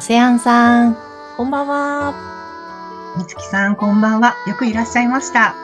[0.00, 0.96] オセアンさん、
[1.36, 2.14] こんばんは。
[3.18, 4.34] みつきさん、こんばんは。
[4.46, 5.54] よくいらっしゃいました。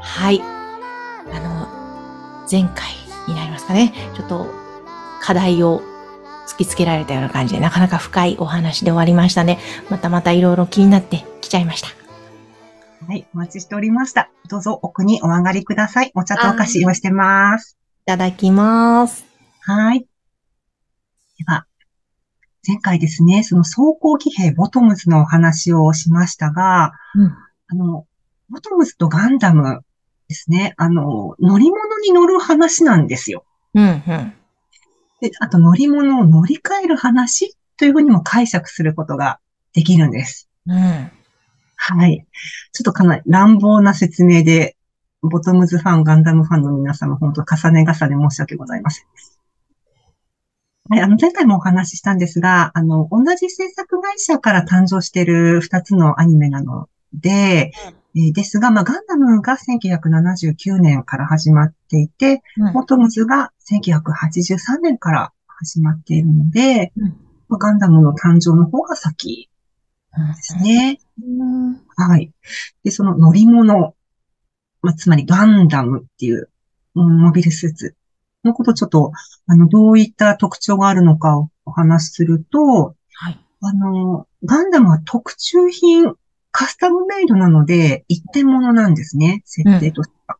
[0.00, 0.40] はい。
[0.40, 1.68] あの、
[2.50, 2.94] 前回
[3.28, 3.92] になりますかね。
[4.16, 4.46] ちょっと
[5.20, 5.82] 課題を
[6.46, 9.58] 突きつけられたような感じで、なかなか深いお話で終わりましたね。
[9.90, 11.88] またまたいろいろ気になってきちゃいました。
[13.06, 14.30] はい、お待ちしておりました。
[14.48, 16.10] どうぞ奥にお上がりください。
[16.14, 17.76] お茶とお菓子用意してます。
[18.04, 19.26] いただきます。
[19.60, 20.00] はい。
[20.00, 20.06] で
[21.46, 21.66] は、
[22.66, 27.26] 前回ですね、その装甲騎兵ボトムズのお話をしましたが、うん。
[27.68, 28.06] あの、
[28.48, 29.80] ボトムズとガンダム
[30.28, 33.44] ですね、あの、乗り物に乗る話なんですよ。
[33.74, 34.32] うん、うん。
[35.20, 39.40] で、あと乗り物を乗り換える話というふうにも解釈することが
[39.72, 40.48] できるんです。
[40.66, 41.10] うん。
[41.76, 42.26] はい。
[42.72, 44.76] ちょっとかなり乱暴な説明で、
[45.22, 49.06] ボトムズファン、ガンダムファンの皆様、本当重ね重ね申し訳ございません。
[50.90, 57.72] はい、あの、前回もお話ししたんですが、あの、同じ制作会社から誕生している二つのアニメなので、
[58.16, 67.08] えーですが、まあ、ガンダムが1979年から始まっていて、ボトムズが1983年から始まっているので、うん
[67.48, 69.50] まあガンダムの誕生の方が先
[70.36, 71.00] ですね。
[71.20, 71.80] うん。
[71.96, 72.30] はい。
[72.84, 73.94] で、その乗り物、
[74.80, 76.50] まあ、つまりガンダムっていう、
[76.94, 77.96] うんモビルスーツ
[78.44, 79.12] のことをちょっと、
[79.46, 83.38] あの、どういった特徴があるのかをお話しすると、はい。
[83.60, 86.14] あの、ガンダムは特注品、
[86.50, 90.36] カスタムメイドなので、一点物なんですね、設定としては。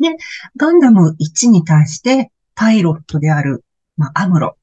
[0.00, 0.16] で、
[0.56, 3.64] ガンダム1に対して、パイロットである、
[3.96, 4.56] まあ、アムロ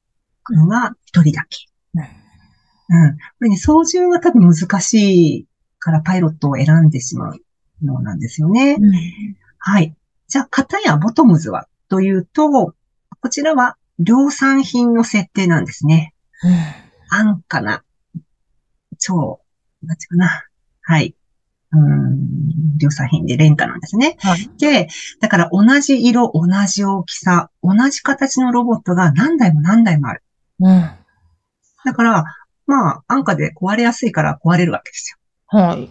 [0.44, 1.66] 君は一人だけ。
[1.94, 2.20] うん
[2.90, 3.16] うん。
[3.16, 5.46] これね、操縦が多分難しい
[5.78, 7.40] からパイロットを選んでしまう
[7.82, 8.76] のなんですよね。
[9.58, 9.94] はい。
[10.26, 12.74] じゃあ、片やボトムズはというと、
[13.20, 16.14] こちらは量産品の設定なんですね。
[17.10, 17.82] 安価な、
[18.98, 19.40] 超、
[19.82, 20.44] なんていうかな。
[20.82, 21.14] はい。
[21.72, 24.16] うーん、量産品で廉価なんですね。
[24.20, 24.50] はい。
[24.58, 24.88] で、
[25.20, 30.22] だから同じ色、同じ大きさ、同じ形のロボットが何台も何台もある。
[30.60, 30.90] うん。
[31.84, 32.24] だから、
[32.66, 35.18] まあ、安価で壊れやすいから壊れるわけですよ。
[35.58, 35.90] はい。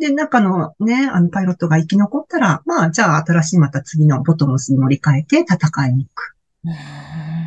[0.00, 6.36] で、中のね、あの、パイロットが生き残ったら、まあ、じゃあ、新しいまた次のボトムスに乗り換えて戦いに行く。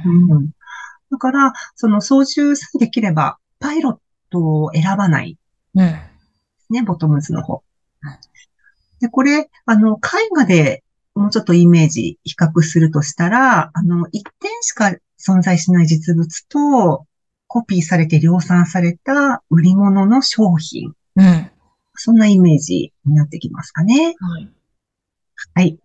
[0.06, 0.52] うん。
[1.12, 3.98] だから、その操縦さえできれば、パイロッ
[4.30, 5.38] トを選ばない
[5.74, 6.00] うん。
[6.70, 7.64] ね、ボトムズの方
[8.04, 8.18] うん。
[9.00, 10.84] で、これ、あの、絵画で
[11.16, 17.06] もうちょっとイメージ比較するとしたら、あの、一点しか存在しない実物と、
[17.48, 20.94] コピーされて量産された売り物の商品。
[21.16, 21.52] うん。
[21.96, 24.16] そんなイメージになってきますかね。
[24.20, 24.50] はい。
[25.56, 25.80] はい。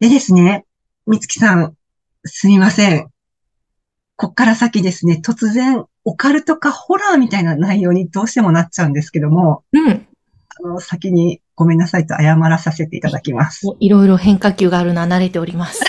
[0.00, 0.64] でですね、
[1.06, 1.76] みつきさん、
[2.24, 3.08] すみません。
[4.16, 10.06] こっから先ですね、突然、オカルトかホラーみたいな内容にどうしてもなっちゃうんですけども、うん。
[10.62, 13.66] あの、先にごめんなさいと謝らさせていただきます。
[13.80, 15.82] いろいろ変化球があるのは慣れております。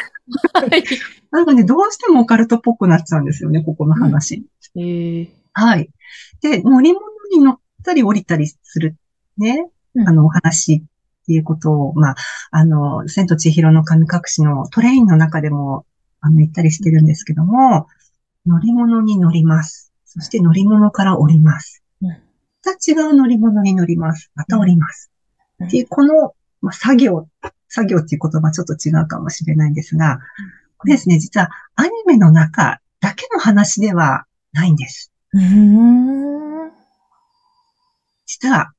[0.54, 0.84] はい。
[1.32, 4.46] なんかね、どうしてもオカルトっぽくなっちゃうんですよね、ここの話。
[4.76, 5.90] えー、はい。
[6.42, 8.96] で、乗り物に乗ったり降りたりする、
[9.38, 12.16] ね、うんあの、お話っていうことを、まあ、
[12.52, 15.86] あの、千と千尋の神隠しのトレインの中でも、
[16.22, 17.88] あの、言ったりしてるんですけども、
[18.46, 19.92] 乗り物に乗ります。
[20.06, 21.84] そして乗り物から降ります。
[22.02, 22.26] うん
[22.68, 24.32] また違う乗り物に乗ります。
[24.34, 25.12] また降ります。
[25.60, 27.28] うんっていう、この、まあ、作業、
[27.70, 30.20] 作業っていう言葉ちょっと違うかもしれないんですが、
[30.78, 35.12] これですね、実はアニメの中だけの話ではないんです。
[35.34, 36.72] うーん。
[38.26, 38.74] 実は、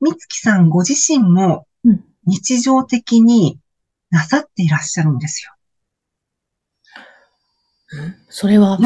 [0.00, 3.58] みつきさんご自身もうん日常的に
[4.10, 5.52] なさっていらっしゃるんですよ。
[8.28, 8.78] それは、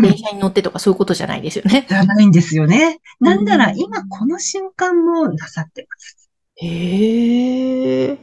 [0.00, 1.86] 電車に乗ってとかそういうことじゃないですよね。
[1.86, 3.00] じゃないんですよね。
[3.20, 6.30] なんならうん今この瞬間もなさってます。
[6.56, 8.18] へえ。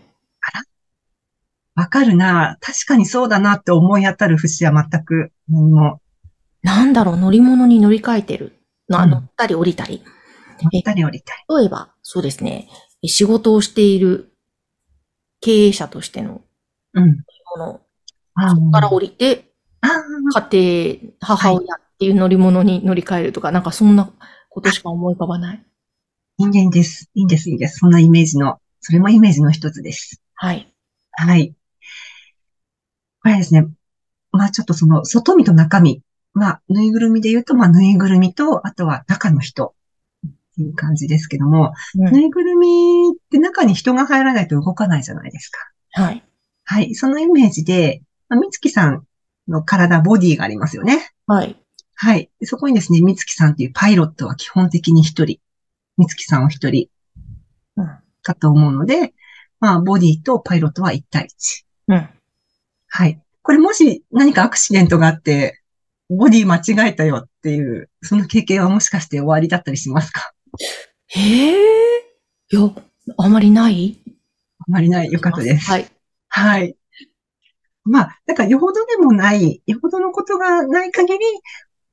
[1.76, 2.58] わかるな。
[2.62, 6.02] 確かにそうだなって思い当たる節は全く何も。
[6.62, 8.60] なんだろう、乗り物に乗り換えてる。
[8.90, 10.04] 乗ったり降りたり。
[10.62, 11.56] 乗ったり降りたり。
[11.62, 12.70] 例えば、そうですね、
[13.06, 14.34] 仕事をしている
[15.42, 16.42] 経営者としての
[16.94, 17.24] うん。
[17.58, 17.82] もの、
[18.36, 19.52] あそこから降りて
[19.82, 19.88] あ
[20.36, 24.12] あ、家庭、母親っていう乗り物に乗り換えるとか、なんかそんな
[24.50, 25.66] ことしか思い浮かばない？
[26.38, 27.10] 人間です。
[27.14, 27.80] いいんです、いいんです。
[27.80, 30.22] そんなイメージの、それもイメージの一つです。
[30.36, 30.74] はい。
[31.12, 31.56] はい。
[33.22, 33.68] これですね。
[34.32, 36.02] まあちょっとその、外身と中身。
[36.36, 39.76] まあ、ぬいぐるみで言うと、まあ、ぬいぐるみと、あとは中の人。
[40.54, 45.60] っていう感じですけども、うんぬいぐるみって中に人が入らないと動かないじゃないですか。
[45.94, 46.24] はい。
[46.64, 46.96] はい。
[46.96, 49.04] そのイメージで、まあ、みつきさん
[49.48, 51.12] の体、ボディがありますよね。
[51.28, 51.60] はい。
[51.96, 52.30] はい。
[52.44, 55.40] そこにですね、みつきさんっていうパイロットは基本的に一人。
[55.98, 56.88] みつきさんを一人
[57.76, 57.88] うん。
[58.22, 59.14] かと思うので、
[59.60, 61.64] まあ、ボディとパイロットは1対1。
[61.90, 62.10] うん。
[62.88, 63.22] はい。
[63.42, 65.62] これもし何かアクシデントがあって、
[66.10, 70.34] ボディ間違えたよっていう、その経験はもしかして終わりだったりしますか？
[71.08, 71.54] へえ。
[72.52, 72.70] いや、
[73.18, 74.00] あまりない？
[74.60, 75.12] あまりない。
[75.12, 75.70] よかったです。
[75.70, 75.86] はい。
[76.30, 76.76] はい。
[77.86, 81.20] まあ、だからよほどでもない、よほどのことがない限り、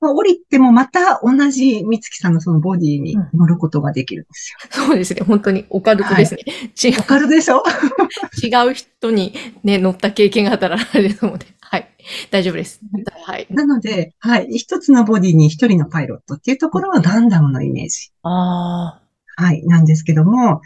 [0.00, 4.86] まあ、降りてもまた同じ三月さんのそのボディに乗ることができるんですよ。
[4.86, 5.22] そうですね。
[5.26, 6.40] 本当にオカルトですね。
[6.82, 7.62] 違うわかるでしょ？
[8.42, 11.46] 違う人にね、乗った経験があったらあれですので。
[11.72, 11.88] はい。
[12.32, 12.80] 大丈夫です。
[13.24, 13.46] はい。
[13.48, 14.58] なので、はい。
[14.58, 18.10] 一つのボディに一人のパイロットっていうところはガンダムのイメージ。
[18.24, 19.00] あ
[19.36, 19.64] はい。
[19.66, 20.62] なんですけども、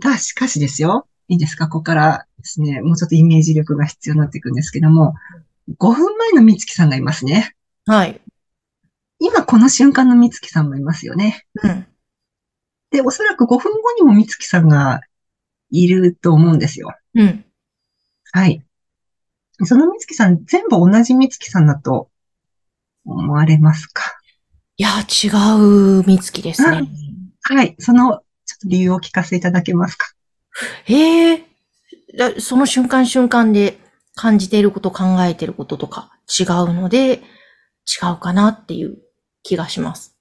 [0.00, 1.06] が、しかしですよ。
[1.28, 1.68] いいですか？
[1.68, 5.14] ここからですね、もうちょっとイメージ力が必要になっていくんですけども、
[5.78, 7.54] 5分前の美月さんがいますね。
[7.86, 7.92] あ。
[7.92, 8.20] はい。
[9.20, 11.46] 今この瞬間の美月さんもいますよね。
[11.62, 11.86] うん。
[12.90, 15.02] で、おそらく5分後にも美月さんが
[15.70, 16.96] いると思うんですよ。
[17.14, 17.44] うん。
[18.32, 18.64] はい。
[19.64, 22.10] その美月さん、全部同じ美月さんだと
[23.04, 24.02] 思われますか？
[24.76, 25.28] いや、違
[25.58, 26.88] う美月ですね。
[27.42, 27.74] はい。
[27.78, 28.18] その、ちょっ
[28.62, 30.06] と理由をお聞かせいただけますか？
[30.84, 31.44] へえ。
[32.16, 33.78] だその瞬間瞬間で
[34.14, 37.20] 感じていること、考えていることとか違うので、違
[38.14, 38.98] うかなっていう
[39.42, 40.16] 気がします。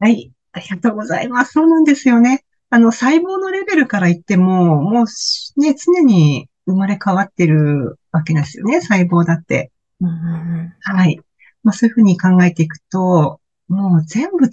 [0.00, 0.32] はい。
[0.52, 1.52] ありがとうございます。
[1.52, 2.44] そうなんですよね。
[2.70, 9.70] あの、細胞のレベルから言っても、もうしね、常に生まれ変わってるわけですよね、細胞だって。
[10.00, 11.20] うんうんはい。
[11.62, 14.50] まあ、そういうふうに考えていくと、もう全部違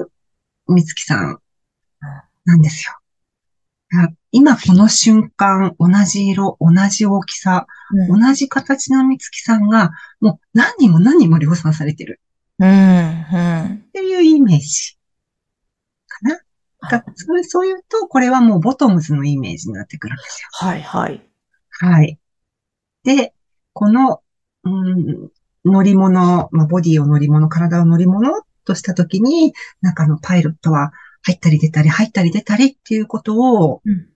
[0.00, 0.10] う
[0.74, 1.38] 美月さん
[2.44, 2.92] なんですよ。
[3.94, 8.20] あ今この瞬間、同じ色、同じ大きさ、うん。
[8.20, 9.90] 同じ形の美月さんが、
[10.20, 12.20] もう何人も何人も量産されてる
[12.58, 12.68] うん。
[12.68, 13.74] うん。
[13.88, 14.96] っていうイメージ
[16.08, 16.40] かな。
[16.90, 20.48] だそれそういうと、これはもうボトムズのイメージになってくるんですよ。
[20.52, 21.22] はいはい。
[21.70, 22.18] はい。
[23.04, 23.34] で、
[23.72, 24.22] この、
[24.64, 25.30] うん、
[25.64, 34.12] 乗り物、まあ、ボディを乗り物、体を乗り物としたときに、中のパイロットは入ったり出たり、入ったり出たりっていうことをうん。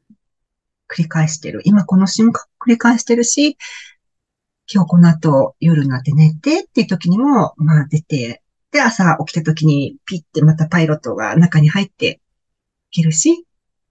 [0.89, 1.61] 繰り返してる。
[1.65, 3.57] 今この瞬間繰り返してるし、
[4.73, 8.43] 今日この後夜になって寝てっていう時にも、まあ出て、
[8.73, 12.21] で、朝起きた時にピッてまたパイロットが中に入って
[12.91, 13.47] いけるし、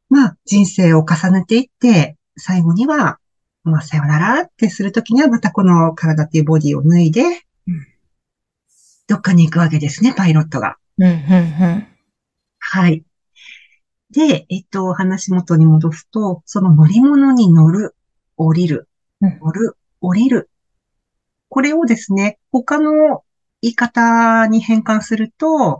[0.09, 3.19] まあ人生を重ねていって、最後には、
[3.65, 7.21] まあさよならってする時にはまたこの体っていうボディを脱いで
[7.67, 7.87] うん、
[9.07, 10.77] どっかに行くわけですね、パイロットが。
[10.97, 11.87] うん、うん、
[12.59, 13.03] はい。
[14.11, 17.95] で、えっと、話元に戻すと、その乗り物に乗る、
[18.37, 18.87] 降りる
[19.21, 20.49] うん、乗る、降りる。
[21.49, 23.23] これをですね、他の
[23.61, 25.79] 言い方に変換すると、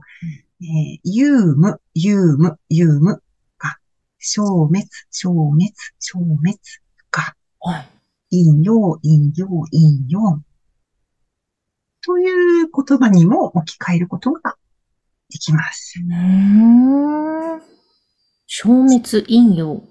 [0.62, 3.24] えー、ユーム、ユーム、ユーム
[3.58, 3.77] が、
[4.20, 6.60] 消滅、消滅、消滅。
[8.32, 10.42] 引用、引用、引用。
[12.04, 14.56] という言葉にも置き換えることが
[15.30, 16.00] できます。
[18.48, 19.84] 生滅陰陽。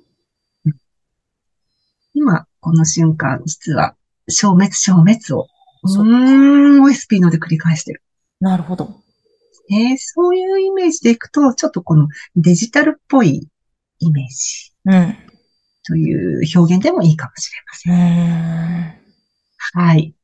[2.14, 3.96] 今、この瞬間、実は、
[4.28, 5.48] 生滅、生滅を、
[5.82, 8.02] うーん、OSP ので繰り返してる。
[8.40, 9.00] なるほど。
[9.70, 13.48] えーそういうイメージでいくと、ちょっとこのデジタルっぽい
[13.98, 15.16] イメージうん。
[15.86, 17.90] という表現でもいいかもしれませ。
[17.90, 19.04] ん。
[19.74, 20.14] はい。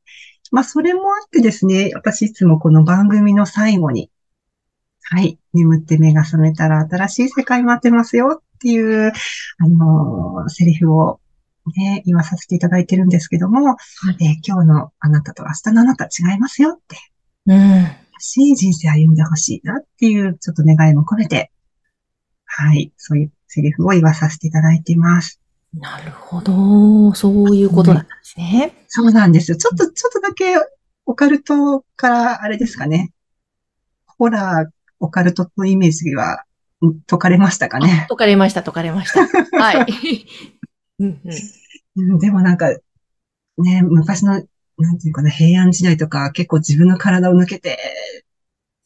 [0.50, 4.10] まあ、それもあってですね、私いつもこの番組の最後に、
[5.02, 9.12] はい、眠って目が覚めたら新しい世界待ってますよっていう、
[9.58, 11.20] あのーセリフを
[11.76, 13.76] ね、言わさせていただいてるんですけども、
[14.20, 16.96] えー今日のあなたと明日のあなた違いますよって、
[17.46, 17.86] うん。
[18.20, 21.50] しい人生歩んでほしいなっていうちょっと願いも込めて、
[22.44, 25.39] はい、そういうセリフを言わさせていただいています。
[25.74, 27.14] なるほど。
[27.14, 28.84] そういうことだったんですね。
[28.88, 29.56] そうなんですよ。
[29.56, 30.56] ちょっと、ちょっとだけ
[31.06, 33.12] オカルトからあれですかね。
[34.06, 36.44] ホラー、オカルトのイメージは
[36.80, 38.06] うん解かれましたかね。
[38.08, 39.26] 解かれました、解かれました。
[39.58, 40.26] はい。
[40.98, 42.12] う んうん。
[42.12, 42.68] うんでもなんか、
[43.58, 44.42] ね、昔の
[44.78, 47.78] なんていうかな、平安時代とか結構自分の体を抜けて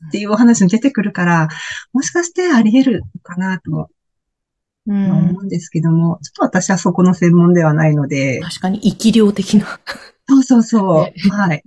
[0.08, 1.48] っていうお話も出てくるから、
[1.92, 3.90] もしかしてあり得るのかなとも
[4.86, 9.80] うん思うんですけども、ちょっと私はそこの専門ではないので、確かに生き量的な。
[10.28, 11.28] そうそうそねう。
[11.30, 11.62] はい。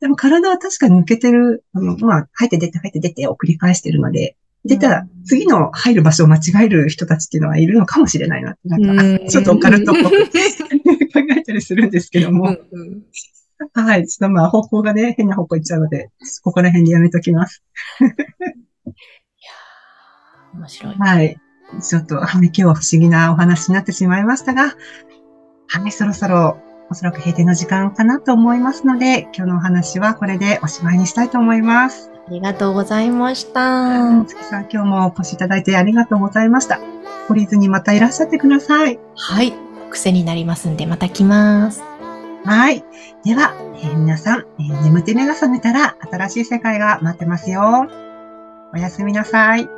[0.00, 10.28] でも体は確かに抜けてる、あの、まあ、入って出て入って出てを繰り返してるので、出たらうん次の入る場所を間違える人たちっていうのはいるのかもしれないななんうんか、 ちょっとオカルトっぽく 考
[11.36, 13.02] えたりするんですけども、うん
[13.72, 14.06] はい。
[14.06, 16.10] ちょっとまあ方向がね、変な方向行っちゃうので、
[16.42, 17.62] ここら辺でやめときます。
[20.54, 20.94] 面白い。
[20.96, 21.40] はい。
[21.80, 24.74] ちょっと、はい、今日は不思議なお話になってしまいましたが、
[25.66, 26.58] はい、そろそろ、
[26.90, 32.10] おそらく閉店の時間かなと思いますので、今日のお話はこれでおしまいにしたいと思います。
[32.28, 34.24] ありがとうございました。
[34.24, 36.78] 月さん、今日もお越しいただいてありがとうございました。
[37.28, 38.98] 懲りずにまたいらっしゃってください。
[39.16, 39.52] はい。
[39.90, 41.82] 癖になりますんで、また来ます。
[42.44, 42.84] はい。
[43.24, 47.88] では、えー皆さん、えー眠って目が覚めたら新しい世界が待ってますよ。
[48.74, 49.68] おやすみなさい。